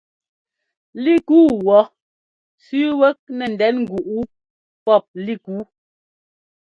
Lík 1.03 1.25
yú 1.35 1.41
wɔ̌ 1.65 1.81
sẅíi 2.63 2.97
wɛ́k 2.99 3.17
nɛ 3.37 3.45
ndɛn 3.53 3.75
ŋgúꞌ 3.83 4.07
wú 4.13 4.21
pɔ́p 4.85 5.03
lík 5.25 5.43
yu. 5.55 5.61